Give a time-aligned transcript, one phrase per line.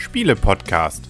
[0.00, 1.04] Spiele-Podcast.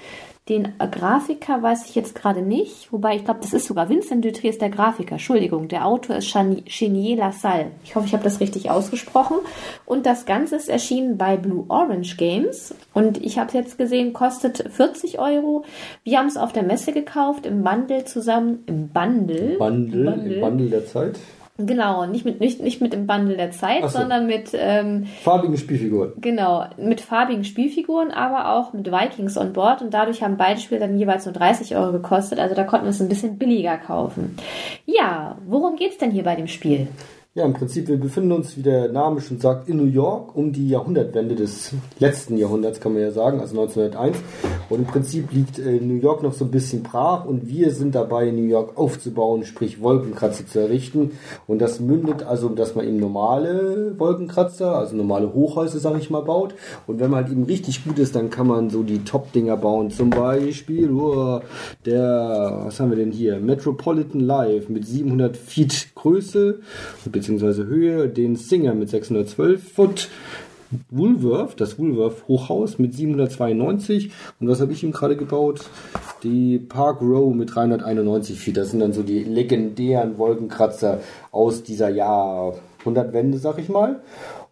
[0.51, 4.23] Den äh, Grafiker weiß ich jetzt gerade nicht, wobei ich glaube, das ist sogar Vincent
[4.23, 5.13] Dutré ist der Grafiker.
[5.13, 7.71] Entschuldigung, der Autor ist Chenier Lassalle.
[7.83, 9.39] Ich hoffe, ich habe das richtig ausgesprochen.
[9.87, 12.75] Und das Ganze ist erschienen bei Blue Orange Games.
[12.93, 15.65] Und ich habe jetzt gesehen, kostet 40 Euro.
[16.03, 18.65] Wir haben es auf der Messe gekauft, im Bundle zusammen.
[18.67, 19.57] Im Bundle.
[19.57, 20.35] Bundle, Bundle.
[20.35, 21.19] im Bundle der Zeit.
[21.57, 23.99] Genau, nicht mit, nicht, nicht mit dem Bundle der Zeit, so.
[23.99, 26.13] sondern mit ähm, Farbige Spielfiguren.
[26.21, 30.81] Genau, mit farbigen Spielfiguren, aber auch mit Vikings on Board und dadurch haben beide Spiele
[30.81, 34.37] dann jeweils nur 30 Euro gekostet, also da konnten wir es ein bisschen billiger kaufen.
[34.85, 36.89] Ja, worum geht's denn hier bei dem Spiel?
[37.37, 40.53] Ja, im Prinzip, wir befinden uns, wie der Name schon sagt, in New York um
[40.53, 44.19] die Jahrhundertwende des letzten Jahrhunderts, kann man ja sagen, also 1901.
[44.71, 47.97] Und im Prinzip liegt äh, New York noch so ein bisschen brach und wir sind
[47.97, 51.19] dabei, New York aufzubauen, sprich Wolkenkratzer zu errichten.
[51.49, 56.23] Und das mündet also, dass man eben normale Wolkenkratzer, also normale Hochhäuser, sag ich mal,
[56.23, 56.55] baut.
[56.87, 59.91] Und wenn man halt eben richtig gut ist, dann kann man so die Top-Dinger bauen.
[59.91, 61.41] Zum Beispiel oh,
[61.85, 63.41] der, was haben wir denn hier?
[63.41, 66.61] Metropolitan Live mit 700 Feet Größe
[67.25, 70.11] beziehungsweise Höhe, den Singer mit 612 Foot,
[70.91, 75.63] Woolworth, das Woolworth Hochhaus mit 792 und was habe ich ihm gerade gebaut?
[76.23, 78.59] Die Park Row mit 391 Feet.
[78.59, 84.03] Das sind dann so die legendären Wolkenkratzer aus dieser Jahrhundertwende, sag ich mal.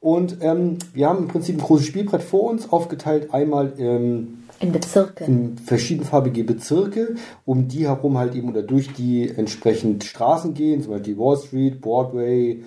[0.01, 4.73] Und ähm, wir haben im Prinzip ein großes Spielbrett vor uns, aufgeteilt einmal ähm, In
[4.73, 5.27] Bezirken.
[5.27, 10.93] in verschiedenfarbige Bezirke, um die herum halt eben oder durch die entsprechend Straßen gehen, zum
[10.93, 12.63] Beispiel Wall Street, Broadway,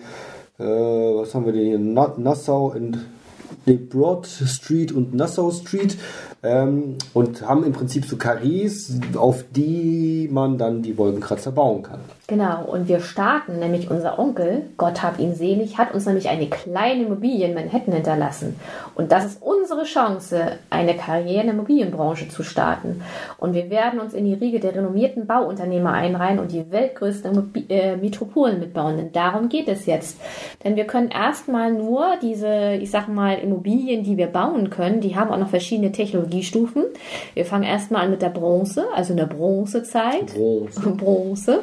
[0.60, 3.00] äh, was haben wir denn hier, Na Nassau und
[3.66, 5.98] nee, Broad Street und Nassau Street
[6.44, 12.00] ähm, und haben im Prinzip so Karrees, auf die man dann die Wolkenkratzer bauen kann.
[12.28, 16.48] Genau, und wir starten, nämlich unser Onkel, Gott hab ihn selig, hat uns nämlich eine
[16.48, 18.60] kleine Immobilie in Manhattan hinterlassen.
[18.96, 23.04] Und das ist unsere Chance, eine Karriere in der Immobilienbranche zu starten.
[23.38, 27.96] Und wir werden uns in die Riege der renommierten Bauunternehmer einreihen und die weltgrößten äh,
[27.96, 28.98] Metropolen mitbauen.
[28.98, 30.20] Denn darum geht es jetzt.
[30.64, 35.16] Denn wir können erstmal nur diese, ich sag mal, Immobilien, die wir bauen können, die
[35.16, 36.86] haben auch noch verschiedene Technologiestufen.
[37.36, 40.34] Wir fangen erstmal an mit der Bronze, also in der Bronzezeit.
[40.34, 40.90] Bronze.
[40.96, 41.60] Bronze.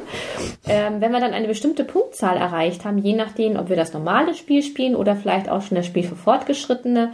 [0.65, 4.33] Ähm, wenn wir dann eine bestimmte Punktzahl erreicht haben, je nachdem, ob wir das normale
[4.33, 7.11] Spiel spielen oder vielleicht auch schon das Spiel für Fortgeschrittene,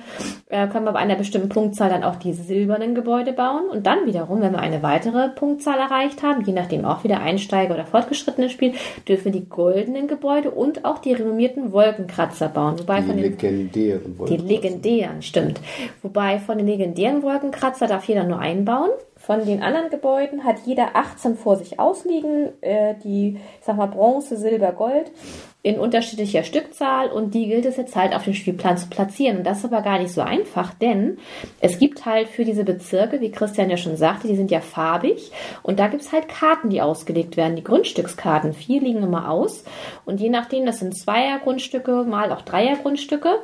[0.50, 3.68] äh, können wir bei einer bestimmten Punktzahl dann auch die silbernen Gebäude bauen.
[3.70, 7.74] Und dann wiederum, wenn wir eine weitere Punktzahl erreicht haben, je nachdem auch wieder Einsteiger
[7.74, 8.74] oder Fortgeschrittene Spiel,
[9.08, 12.78] dürfen wir die goldenen Gebäude und auch die renommierten Wolkenkratzer bauen.
[12.80, 13.72] Wobei Die von den legendären
[14.04, 14.48] die Wolkenkratzer.
[14.48, 15.60] legendären, stimmt.
[16.04, 18.92] Wobei von den legendären Wolkenkratzer darf jeder nur einbauen.
[19.30, 23.86] Von den anderen Gebäuden hat jeder 18 vor sich ausliegen, äh, die, ich sag mal,
[23.86, 25.12] Bronze, Silber, Gold
[25.62, 29.40] in unterschiedlicher Stückzahl und die gilt es jetzt halt auf dem Spielplan zu platzieren.
[29.40, 31.18] Und das ist aber gar nicht so einfach, denn
[31.60, 35.34] es gibt halt für diese Bezirke, wie Christian ja schon sagte, die sind ja farbig
[35.62, 38.54] und da gibt es halt Karten, die ausgelegt werden, die Grundstückskarten.
[38.54, 39.66] Vier liegen immer aus
[40.06, 43.40] und je nachdem, das sind Zweiergrundstücke, mal auch Dreiergrundstücke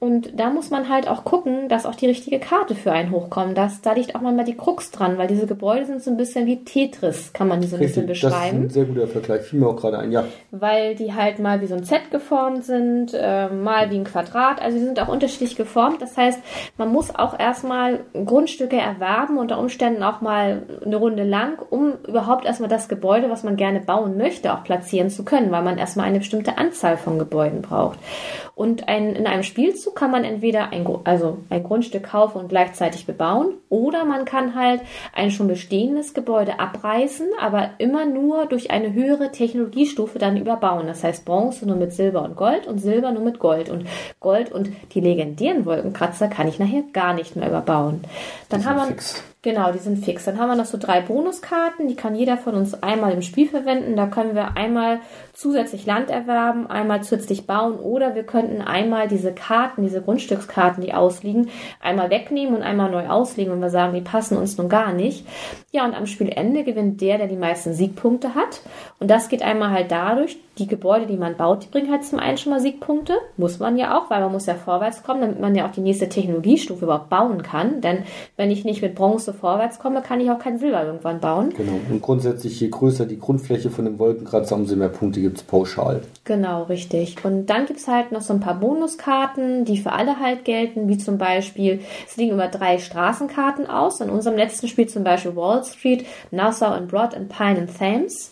[0.00, 3.56] und da muss man halt auch gucken, dass auch die richtige Karte für einen hochkommt.
[3.56, 6.46] Das, da liegt auch manchmal die Krux dran, weil diese Gebäude sind so ein bisschen
[6.46, 9.06] wie Tetris, kann man die so ein bisschen Richtig, das ist beschreiben ein sehr guter
[9.06, 9.42] Vergleich.
[9.42, 10.24] Fiel mir auch gerade ein, ja.
[10.50, 14.60] weil die halt mal wie so ein Z geformt sind, äh, mal wie ein Quadrat.
[14.60, 16.02] Also die sind auch unterschiedlich geformt.
[16.02, 16.40] Das heißt,
[16.76, 22.44] man muss auch erstmal Grundstücke erwerben, unter Umständen auch mal eine Runde lang, um überhaupt
[22.44, 26.06] erstmal das Gebäude, was man gerne bauen möchte, auch platzieren zu können, weil man erstmal
[26.06, 27.98] eine bestimmte Anzahl von Gebäuden braucht.
[28.54, 33.06] Und ein, in einem Spielzug kann man entweder ein, also ein Grundstück kaufen und gleichzeitig
[33.06, 34.82] bebauen, oder man kann halt
[35.14, 40.86] ein schon bestehendes Gebäude abreißen, aber immer nur durch eine höhere Technologiestufe dann überbauen.
[40.86, 43.68] Das heißt Bronze nur mit Silber und Gold und Silber nur mit Gold.
[43.68, 43.86] Und
[44.20, 48.02] Gold und die legendären Wolkenkratzer kann ich nachher gar nicht mehr überbauen.
[48.48, 49.22] Dann haben wir fix.
[49.42, 50.26] Genau, die sind fix.
[50.26, 53.48] Dann haben wir noch so drei Bonuskarten, die kann jeder von uns einmal im Spiel
[53.48, 53.96] verwenden.
[53.96, 55.00] Da können wir einmal
[55.32, 60.92] zusätzlich Land erwerben, einmal zusätzlich bauen oder wir könnten einmal diese Karten, diese Grundstückskarten, die
[60.92, 61.48] ausliegen,
[61.80, 65.26] einmal wegnehmen und einmal neu auslegen, wenn wir sagen, die passen uns nun gar nicht.
[65.72, 68.60] Ja, und am Spielende gewinnt der, der die meisten Siegpunkte hat.
[68.98, 72.18] Und das geht einmal halt dadurch, die Gebäude, die man baut, die bringen halt zum
[72.18, 73.14] einen schon mal Siegpunkte.
[73.38, 75.80] Muss man ja auch, weil man muss ja vorwärts kommen, damit man ja auch die
[75.80, 77.80] nächste Technologiestufe überhaupt bauen kann.
[77.80, 78.04] Denn
[78.36, 81.50] wenn ich nicht mit Bronze vorwärts komme, kann ich auch kein Silber irgendwann bauen.
[81.56, 81.80] Genau.
[81.90, 86.02] Und grundsätzlich, je größer die Grundfläche von dem Wolkenkratzer, umso mehr Punkte gibt es pauschal.
[86.24, 87.24] Genau, richtig.
[87.24, 90.88] Und dann gibt es halt noch so ein paar Bonuskarten, die für alle halt gelten,
[90.88, 94.00] wie zum Beispiel, es liegen immer drei Straßenkarten aus.
[94.00, 98.30] In unserem letzten Spiel zum Beispiel Wall Street, Nassau and Broad and Pine and Thames.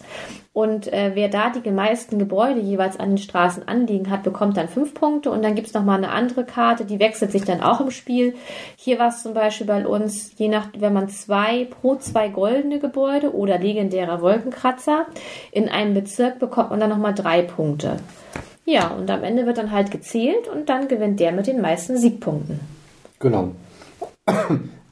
[0.58, 4.66] Und äh, wer da die meisten Gebäude jeweils an den Straßen anliegen hat, bekommt dann
[4.66, 5.30] fünf Punkte.
[5.30, 8.34] Und dann gibt es nochmal eine andere Karte, die wechselt sich dann auch im Spiel.
[8.74, 12.80] Hier war es zum Beispiel bei uns, je nach, wenn man zwei pro zwei goldene
[12.80, 15.06] Gebäude oder legendärer Wolkenkratzer
[15.52, 17.98] in einem Bezirk bekommt man dann nochmal drei Punkte.
[18.64, 21.96] Ja, und am Ende wird dann halt gezählt und dann gewinnt der mit den meisten
[21.96, 22.58] Siegpunkten.
[23.20, 23.52] Genau.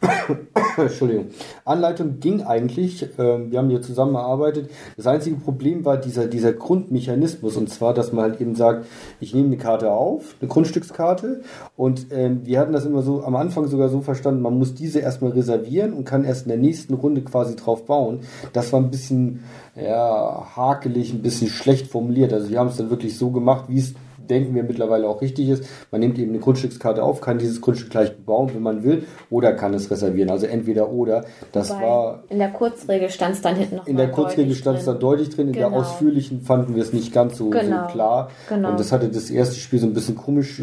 [0.76, 1.26] Entschuldigung.
[1.64, 4.70] Anleitung ging eigentlich, ähm, wir haben hier zusammengearbeitet.
[4.96, 8.86] Das einzige Problem war dieser, dieser Grundmechanismus und zwar, dass man halt eben sagt,
[9.20, 11.40] ich nehme eine Karte auf, eine Grundstückskarte
[11.76, 15.00] und ähm, wir hatten das immer so am Anfang sogar so verstanden, man muss diese
[15.00, 18.20] erstmal reservieren und kann erst in der nächsten Runde quasi drauf bauen.
[18.52, 19.44] Das war ein bisschen
[19.74, 22.32] ja, hakelig, ein bisschen schlecht formuliert.
[22.32, 23.94] Also wir haben es dann wirklich so gemacht, wie es
[24.30, 25.64] denken wir mittlerweile auch richtig ist.
[25.90, 29.52] Man nimmt eben eine Grundstückskarte auf, kann dieses Grundstück gleich bebauen, wenn man will, oder
[29.52, 30.30] kann es reservieren.
[30.30, 31.24] Also entweder oder.
[31.52, 32.22] Das Wobei war.
[32.28, 33.86] In der Kurzregel stand es dann hinten noch.
[33.86, 35.48] In der Kurzregel stand es dann deutlich drin.
[35.48, 35.70] In genau.
[35.70, 37.86] der ausführlichen fanden wir es nicht ganz so, genau.
[37.86, 38.30] so klar.
[38.48, 38.70] Genau.
[38.70, 40.62] Und das hatte das erste Spiel so ein bisschen komisch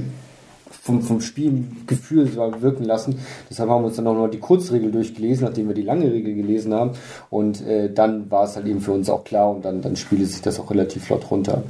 [0.83, 3.19] vom, vom Spielgefühl wirken lassen.
[3.49, 6.35] Deshalb haben wir uns dann auch noch die Kurzregel durchgelesen, nachdem wir die lange Regel
[6.35, 6.91] gelesen haben.
[7.29, 10.25] Und äh, dann war es halt eben für uns auch klar und dann, dann spielte
[10.25, 11.63] sich das auch relativ flott runter.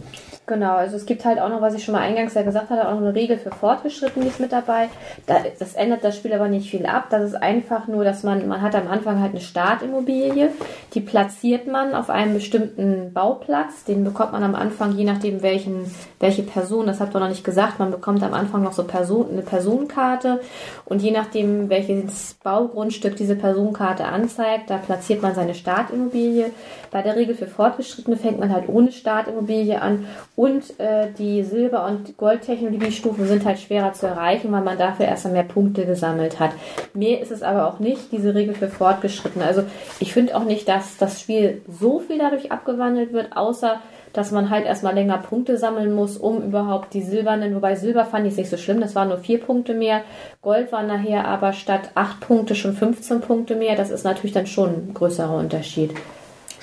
[0.45, 2.85] Genau, also es gibt halt auch noch, was ich schon mal eingangs ja gesagt hatte,
[2.85, 4.89] auch noch eine Regel für Fortgeschrittene ist mit dabei.
[5.25, 7.05] Das ändert das Spiel aber nicht viel ab.
[7.11, 10.49] Das ist einfach nur, dass man, man hat am Anfang halt eine Startimmobilie,
[10.93, 13.85] die platziert man auf einem bestimmten Bauplatz.
[13.85, 17.45] Den bekommt man am Anfang, je nachdem welchen, welche Person, das habt ihr noch nicht
[17.45, 20.41] gesagt, man bekommt am Anfang noch so Person, eine Personenkarte
[20.83, 26.51] und je nachdem welches Baugrundstück diese Personenkarte anzeigt, da platziert man seine Startimmobilie.
[26.91, 30.05] Bei der Regel für Fortgeschrittene fängt man halt ohne Startimmobilie an
[30.35, 35.31] und äh, die Silber- und Goldtechnologiestufen sind halt schwerer zu erreichen, weil man dafür erst
[35.31, 36.51] mehr Punkte gesammelt hat.
[36.93, 39.45] Mehr ist es aber auch nicht, diese Regel für Fortgeschrittene.
[39.45, 39.63] Also
[39.99, 43.79] ich finde auch nicht, dass das Spiel so viel dadurch abgewandelt wird, außer
[44.11, 48.27] dass man halt erstmal länger Punkte sammeln muss, um überhaupt die silbernen, wobei Silber fand
[48.27, 50.01] ich nicht so schlimm, das waren nur vier Punkte mehr.
[50.43, 53.75] Gold war nachher aber statt acht Punkte schon 15 Punkte mehr.
[53.75, 55.95] Das ist natürlich dann schon ein größerer Unterschied.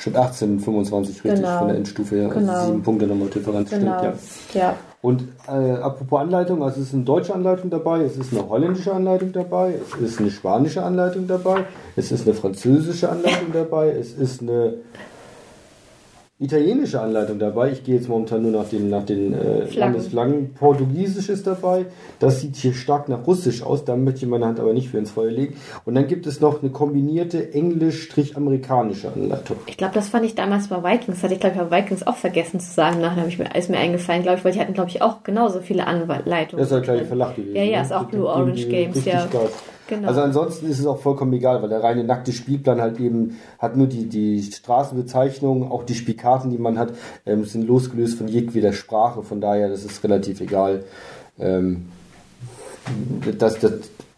[0.01, 1.59] Statt 18, 25 richtig genau.
[1.59, 2.29] von der Endstufe her.
[2.29, 2.53] Also genau.
[2.53, 3.99] Also sieben Punkte nochmal Differenz genau.
[3.99, 4.61] stimmt, ja.
[4.61, 4.77] ja.
[5.03, 8.93] Und äh, apropos Anleitung, also es ist eine deutsche Anleitung dabei, es ist eine holländische
[8.93, 11.65] Anleitung dabei, es ist eine spanische Anleitung dabei,
[11.97, 14.75] es ist eine französische Anleitung dabei, es ist eine
[16.41, 17.71] italienische Anleitung dabei.
[17.71, 20.55] Ich gehe jetzt momentan nur nach den, nach den äh, Landesflaggen.
[20.55, 21.85] Portugiesisch ist dabei.
[22.19, 23.85] Das sieht hier stark nach Russisch aus.
[23.85, 25.57] Da möchte ich meine Hand aber nicht für ins Feuer legen.
[25.85, 29.59] Und dann gibt es noch eine kombinierte englisch-amerikanische Anleitung.
[29.67, 31.23] Ich glaube, das fand ich damals bei Vikings.
[31.23, 33.03] Hatte ich, glaube ich, bei Vikings auch vergessen zu sagen.
[33.03, 35.61] Nachher ich mir, ist mir eingefallen, glaube ich, weil die hatten, glaube ich, auch genauso
[35.61, 36.59] viele Anleitungen.
[36.63, 37.55] Das ist halt gleich Verlag gewesen.
[37.55, 37.85] Ja, ja, ne?
[37.85, 39.27] ist auch Blue Orange Games, ja.
[39.27, 39.51] Gas.
[39.91, 40.07] Genau.
[40.07, 43.77] Also ansonsten ist es auch vollkommen egal, weil der reine nackte Spielplan halt eben hat
[43.77, 46.93] nur die, die Straßenbezeichnung, auch die Spielkarten, die man hat,
[47.27, 49.25] ähm, sind losgelöst von jegweder Sprache.
[49.25, 50.85] Von daher, das ist relativ egal.
[51.41, 51.89] Ähm,
[53.39, 53.73] das, das,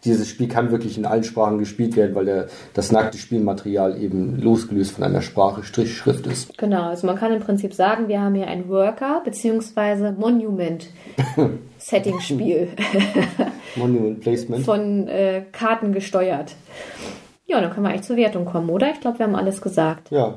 [0.05, 4.41] dieses Spiel kann wirklich in allen Sprachen gespielt werden, weil der, das nackte Spielmaterial eben
[4.41, 6.57] losgelöst von einer Sprache Strichschrift ist.
[6.57, 10.11] Genau, also man kann im Prinzip sagen, wir haben hier ein Worker bzw.
[10.11, 10.87] Monument
[11.77, 12.69] Setting Spiel.
[13.75, 14.65] Monument Placement.
[14.65, 16.55] Von äh, Karten gesteuert.
[17.45, 18.91] Ja, dann können wir eigentlich zur Wertung kommen, oder?
[18.91, 20.09] Ich glaube, wir haben alles gesagt.
[20.11, 20.35] Ja.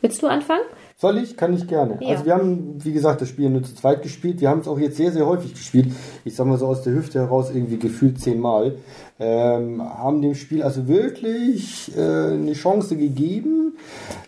[0.00, 0.64] Willst du anfangen?
[0.96, 1.36] Soll ich?
[1.36, 1.98] Kann ich gerne.
[2.00, 2.10] Ja.
[2.10, 4.40] Also wir haben, wie gesagt, das Spiel nur zu zweit gespielt.
[4.40, 5.92] Wir haben es auch jetzt sehr, sehr häufig gespielt.
[6.24, 8.76] Ich sag mal so aus der Hüfte heraus irgendwie gefühlt zehnmal.
[9.20, 13.74] Ähm, haben dem Spiel also wirklich äh, eine Chance gegeben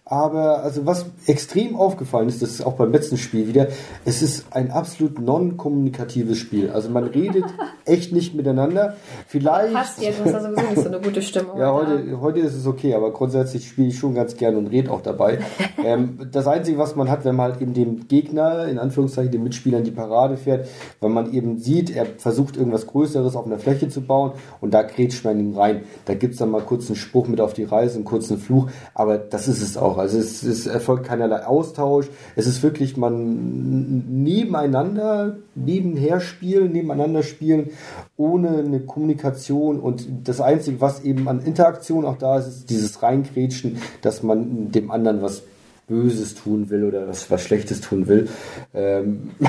[0.08, 3.66] Aber also was extrem aufgefallen ist, das ist auch beim letzten Spiel wieder,
[4.04, 6.70] es ist ein absolut non-kommunikatives Spiel.
[6.70, 7.42] Also man redet
[7.84, 8.96] echt nicht miteinander.
[9.26, 9.74] Vielleicht.
[9.74, 11.58] Passt jetzt, du hast sowieso nicht so eine gute Stimmung.
[11.58, 14.92] ja, heute, heute ist es okay, aber grundsätzlich spiele ich schon ganz gerne und rede
[14.92, 15.40] auch dabei.
[15.84, 19.42] ähm, das Einzige, was man hat, wenn man halt eben dem Gegner, in Anführungszeichen den
[19.42, 20.68] Mitspielern, die Parade fährt,
[21.00, 24.82] weil man eben sieht, er versucht irgendwas Größeres auf einer Fläche zu bauen und da
[24.82, 25.84] grätscht man ihn rein.
[26.04, 28.68] Da gibt es dann mal kurz einen Spruch mit auf die Reise, einen kurzen Fluch,
[28.92, 29.96] aber das ist es auch.
[29.96, 32.08] Also es, es erfolgt keinerlei Austausch.
[32.34, 37.70] Es ist wirklich, man nebeneinander, nebenher spielen, nebeneinander spielen,
[38.18, 39.80] ohne eine Kommunikation.
[39.80, 44.72] Und das Einzige, was eben an Interaktion auch da ist, ist dieses Reingrätschen, dass man
[44.72, 45.42] dem anderen was
[45.88, 48.28] Böses tun will oder was, was Schlechtes tun will.
[48.74, 49.30] Ähm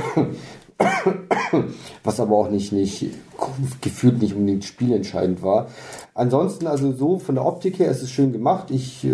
[2.03, 3.07] was aber auch nicht, nicht
[3.81, 5.67] gefühlt nicht unbedingt spielentscheidend war.
[6.13, 8.69] Ansonsten, also so von der Optik her ist es schön gemacht.
[8.69, 9.09] Ich äh,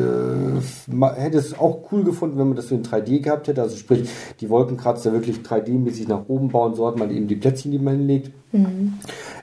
[1.15, 3.62] hätte es auch cool gefunden, wenn man das so in 3D gehabt hätte.
[3.62, 7.72] Also sprich, die Wolkenkratzer wirklich 3D-mäßig nach oben bauen, so hat man eben die Plätzchen,
[7.72, 8.32] die man hinlegt.
[8.51, 8.93] Mhm.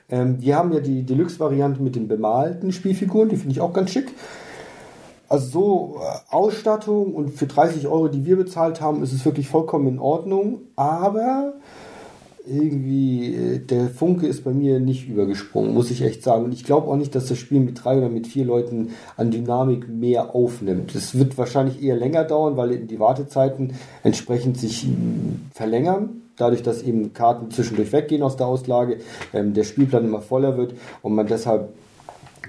[0.09, 3.91] Ähm, wir haben ja die Deluxe-Variante mit den bemalten Spielfiguren, die finde ich auch ganz
[3.91, 4.11] schick.
[5.29, 9.47] Also so äh, Ausstattung und für 30 Euro, die wir bezahlt haben, ist es wirklich
[9.47, 10.61] vollkommen in Ordnung.
[10.75, 11.53] Aber
[12.45, 16.45] irgendwie, äh, der Funke ist bei mir nicht übergesprungen, muss ich echt sagen.
[16.45, 19.31] Und ich glaube auch nicht, dass das Spiel mit drei oder mit vier Leuten an
[19.31, 20.95] Dynamik mehr aufnimmt.
[20.95, 26.21] Es wird wahrscheinlich eher länger dauern, weil die Wartezeiten entsprechend sich hm, verlängern.
[26.37, 28.97] Dadurch, dass eben Karten zwischendurch weggehen aus der Auslage,
[29.33, 31.69] ähm, der Spielplan immer voller wird und man deshalb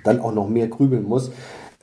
[0.04, 1.30] dann auch noch mehr grübeln muss.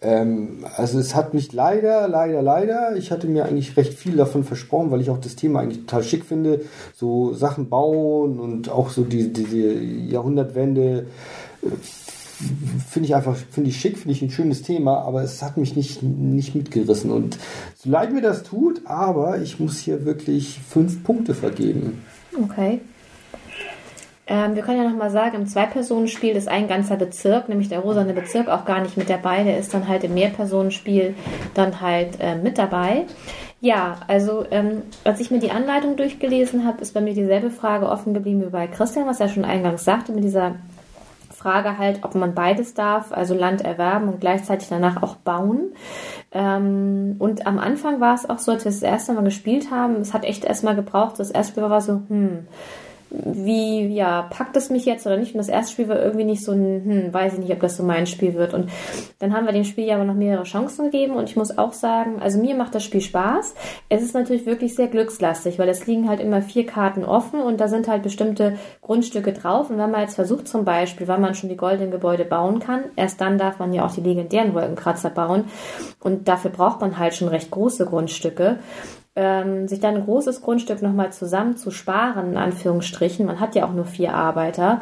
[0.02, 4.44] Ähm, also es hat mich leider, leider, leider, ich hatte mir eigentlich recht viel davon
[4.44, 6.62] versprochen, weil ich auch das Thema eigentlich total schick finde.
[6.96, 11.08] So Sachen bauen und auch so die, diese Jahrhundertwende
[11.62, 11.68] äh,
[12.88, 15.76] finde ich einfach, finde ich schick, finde ich ein schönes Thema, aber es hat mich
[15.76, 17.12] nicht, nicht mitgerissen.
[17.12, 17.38] Und
[17.76, 22.02] so leid mir das tut, aber ich muss hier wirklich fünf Punkte vergeben.
[22.42, 22.80] Okay.
[24.30, 28.14] Ähm, wir können ja nochmal sagen, im Zwei-Personen-Spiel ist ein ganzer Bezirk, nämlich der rosane
[28.14, 29.44] Bezirk, auch gar nicht mit dabei.
[29.44, 31.16] Der ist dann halt im Mehrpersonenspiel
[31.56, 33.06] dann halt äh, mit dabei.
[33.60, 37.90] Ja, also ähm, als ich mir die Anleitung durchgelesen habe, ist bei mir dieselbe Frage
[37.90, 40.56] offen geblieben wie bei Christian, was er schon eingangs sagte, mit dieser
[41.40, 45.72] Frage halt, ob man beides darf, also Land erwerben und gleichzeitig danach auch bauen.
[46.32, 49.96] Ähm, und am Anfang war es auch so, als wir das erste Mal gespielt haben,
[49.96, 52.48] es hat echt erstmal gebraucht, das erste Spiel war so, hm,
[53.12, 55.34] wie, ja, packt es mich jetzt oder nicht?
[55.34, 57.76] Und das erste Spiel war irgendwie nicht so ein, hm, weiß ich nicht, ob das
[57.76, 58.54] so mein Spiel wird.
[58.54, 58.70] Und
[59.18, 61.74] dann haben wir dem Spiel ja aber noch mehrere Chancen gegeben und ich muss auch
[61.74, 63.56] sagen, also mir macht das Spiel Spaß.
[63.90, 67.60] Es ist natürlich wirklich sehr glückslastig, weil es liegen halt immer vier Karten offen und
[67.60, 69.70] da sind halt bestimmte Grundstücke drauf.
[69.70, 72.84] Und wenn man jetzt versucht zum Beispiel, weil man schon die goldenen Gebäude bauen kann,
[72.96, 75.46] erst dann darf man ja auch die legendären Wolkenkratzer bauen.
[76.00, 78.60] Und dafür braucht man halt schon recht große Grundstücke
[79.20, 83.66] ähm, sich dann ein großes Grundstück nochmal zusammen zu sparen, in Anführungsstrichen, man hat ja
[83.66, 84.80] auch nur vier Arbeiter,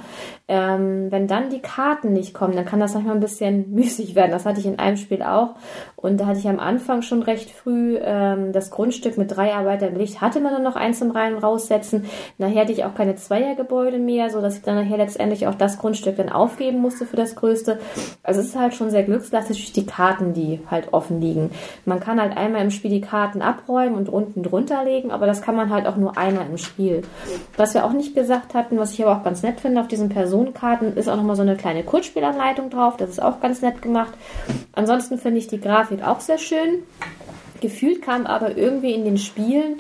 [0.50, 4.32] ähm, wenn dann die Karten nicht kommen, dann kann das manchmal ein bisschen müßig werden.
[4.32, 5.56] Das hatte ich in einem Spiel auch.
[5.96, 9.94] Und da hatte ich am Anfang schon recht früh ähm, das Grundstück mit drei Arbeitern
[9.94, 10.22] belegt.
[10.22, 12.06] Hatte man dann noch eins zum Rein- und Raussetzen.
[12.38, 15.80] Nachher hatte ich auch keine Zweiergebäude mehr, so dass ich dann nachher letztendlich auch das
[15.80, 17.80] Grundstück dann aufgeben musste für das größte.
[18.24, 21.52] Also es ist halt schon sehr glückslastig die Karten, die halt offen liegen.
[21.84, 25.42] Man kann halt einmal im Spiel die Karten abräumen und unten drunter legen, aber das
[25.42, 27.02] kann man halt auch nur einmal im Spiel.
[27.58, 30.10] Was wir auch nicht gesagt hatten, was ich aber auch ganz nett finde auf diesen
[30.10, 32.98] Personen Personenkarten ist auch nochmal so eine kleine Kurzspielanleitung drauf.
[32.98, 34.14] Das ist auch ganz nett gemacht.
[34.74, 36.84] Ansonsten finde ich die Grafik auch sehr schön.
[37.62, 39.80] Gefühlt kam aber irgendwie in den Spielen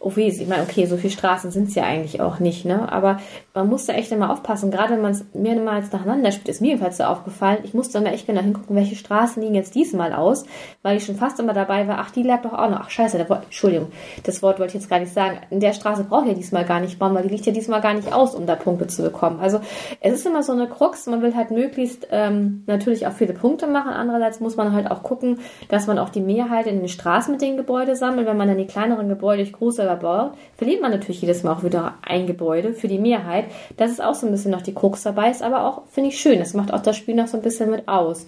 [0.00, 2.90] oh weh, ich meine, okay, so viele Straßen sind es ja eigentlich auch nicht, ne?
[2.92, 3.18] Aber
[3.54, 4.70] man muss da echt immer aufpassen.
[4.70, 7.58] Gerade wenn man es mehrmals nacheinander spielt, ist mir jedenfalls so aufgefallen.
[7.64, 10.44] Ich musste immer echt genau hingucken, welche Straßen liegen jetzt diesmal aus,
[10.82, 12.80] weil ich schon fast immer dabei war, ach, die lag doch auch noch.
[12.80, 13.88] Ach, scheiße, da, Entschuldigung,
[14.24, 15.38] das Wort wollte ich jetzt gar nicht sagen.
[15.50, 17.80] In der Straße brauche ich ja diesmal gar nicht bauen, weil die liegt ja diesmal
[17.80, 19.40] gar nicht aus, um da Punkte zu bekommen.
[19.40, 19.60] Also
[20.00, 21.06] es ist immer so eine Krux.
[21.06, 23.90] Man will halt möglichst ähm, natürlich auch viele Punkte machen.
[23.90, 25.38] Andererseits muss man halt auch gucken,
[25.68, 28.26] dass man auch die Mehrheit in den Straßen mit den Gebäuden sammelt.
[28.26, 31.62] Wenn man dann die kleineren Gebäude durch große baut, verliert man natürlich jedes Mal auch
[31.62, 33.44] wieder ein Gebäude für die Mehrheit.
[33.76, 36.18] Das ist auch so ein bisschen noch die Krux dabei, ist aber auch, finde ich,
[36.18, 36.40] schön.
[36.40, 38.26] Das macht auch das Spiel noch so ein bisschen mit aus.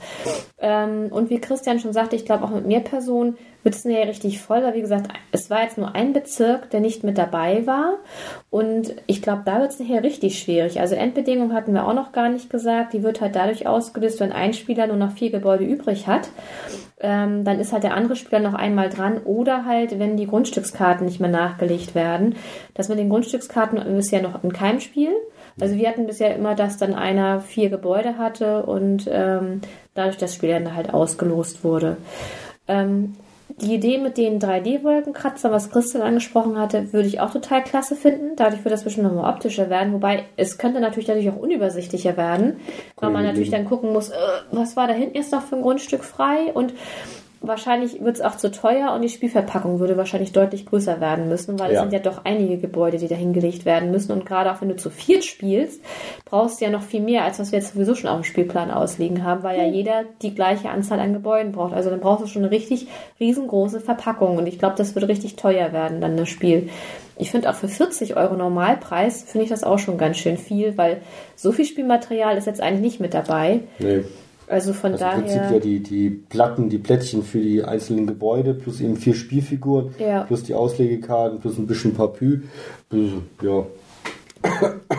[0.60, 3.36] Ähm, und wie Christian schon sagte, ich glaube auch mit mehr Personen
[3.68, 6.80] wird es nachher richtig voll, weil wie gesagt, es war jetzt nur ein Bezirk, der
[6.80, 7.98] nicht mit dabei war.
[8.48, 10.80] Und ich glaube, da wird es nachher richtig schwierig.
[10.80, 12.94] Also Endbedingung hatten wir auch noch gar nicht gesagt.
[12.94, 16.30] Die wird halt dadurch ausgelöst, wenn ein Spieler nur noch vier Gebäude übrig hat.
[16.98, 19.18] Ähm, dann ist halt der andere Spieler noch einmal dran.
[19.18, 22.36] Oder halt, wenn die Grundstückskarten nicht mehr nachgelegt werden.
[22.72, 25.12] Das mit den Grundstückskarten ist ja noch in keinem Spiel.
[25.60, 29.60] Also wir hatten bisher immer, dass dann einer vier Gebäude hatte und ähm,
[29.92, 31.98] dadurch das Spiel dann halt ausgelost wurde.
[32.66, 33.14] Ähm,
[33.60, 38.36] Die Idee mit den 3D-Wolkenkratzern, was Christian angesprochen hatte, würde ich auch total klasse finden.
[38.36, 39.92] Dadurch wird das bestimmt nochmal optischer werden.
[39.92, 42.60] Wobei es könnte natürlich dadurch auch unübersichtlicher werden,
[42.96, 44.16] weil man natürlich dann gucken muss, äh,
[44.52, 46.72] was war da hinten jetzt noch für ein Grundstück frei und
[47.40, 51.58] wahrscheinlich wird es auch zu teuer und die Spielverpackung würde wahrscheinlich deutlich größer werden müssen,
[51.58, 51.76] weil ja.
[51.76, 54.12] es sind ja doch einige Gebäude, die da hingelegt werden müssen.
[54.12, 55.80] Und gerade auch wenn du zu viert spielst,
[56.24, 58.70] brauchst du ja noch viel mehr, als was wir jetzt sowieso schon auf dem Spielplan
[58.70, 59.72] ausliegen haben, weil ja hm.
[59.72, 61.74] jeder die gleiche Anzahl an Gebäuden braucht.
[61.74, 62.88] Also dann brauchst du schon eine richtig
[63.20, 64.36] riesengroße Verpackung.
[64.36, 66.68] Und ich glaube, das wird richtig teuer werden, dann das Spiel.
[67.16, 70.78] Ich finde auch für 40 Euro Normalpreis finde ich das auch schon ganz schön viel,
[70.78, 71.02] weil
[71.34, 73.60] so viel Spielmaterial ist jetzt eigentlich nicht mit dabei.
[73.78, 74.04] Nee.
[74.48, 75.18] Also von also daher.
[75.18, 79.14] Im Prinzip ja die, die Platten, die Plättchen für die einzelnen Gebäude, plus eben vier
[79.14, 80.22] Spielfiguren, ja.
[80.24, 82.42] plus die Auslegekarten, plus ein bisschen Papü.
[83.42, 83.66] Ja.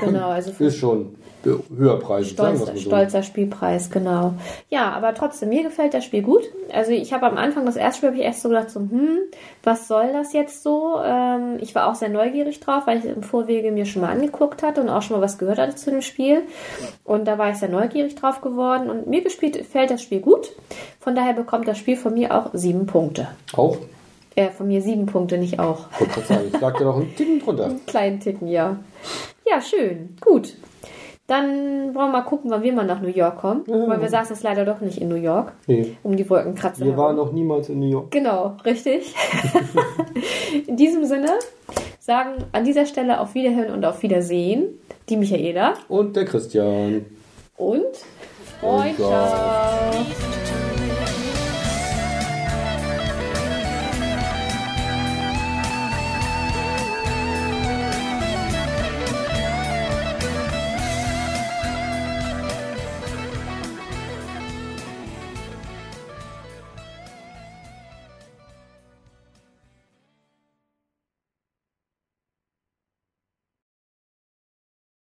[0.03, 0.51] Genau, also.
[0.63, 2.29] Ist schon höher Preis.
[2.29, 2.77] Stolzer, so.
[2.77, 4.34] stolzer Spielpreis, genau.
[4.69, 6.43] Ja, aber trotzdem, mir gefällt das Spiel gut.
[6.74, 9.19] Also ich habe am Anfang das erste Spiel habe ich echt so gedacht, so, hm,
[9.63, 11.00] was soll das jetzt so?
[11.03, 14.63] Ähm, ich war auch sehr neugierig drauf, weil ich im Vorwege mir schon mal angeguckt
[14.63, 16.43] hatte und auch schon mal was gehört hatte zu dem Spiel.
[17.03, 20.51] Und da war ich sehr neugierig drauf geworden und mir gespielt fällt das Spiel gut.
[21.00, 23.27] Von daher bekommt das Spiel von mir auch sieben Punkte.
[23.55, 23.77] Auch?
[24.36, 25.88] Äh, von mir sieben Punkte, nicht auch.
[26.00, 27.65] Ich lag da noch einen Ticken drunter.
[27.69, 28.77] Einen kleinen Ticken, ja.
[29.46, 30.15] Ja, schön.
[30.22, 30.53] Gut.
[31.29, 33.63] Dann wollen wir mal gucken, wann wir mal nach New York kommen.
[33.67, 33.88] Ja.
[33.88, 35.53] Weil wir saßen es leider doch nicht in New York.
[35.67, 35.95] Nee.
[36.01, 36.83] Um die Wolkenkratzer.
[36.83, 38.09] Wir waren noch niemals in New York.
[38.09, 39.13] Genau, richtig.
[40.67, 41.29] in diesem Sinne
[42.00, 45.75] sagen an dieser Stelle auf Wiederhören und auf Wiedersehen die Michaela.
[45.88, 47.05] Und der Christian.
[47.57, 47.86] Und
[48.59, 50.28] Freundschaft.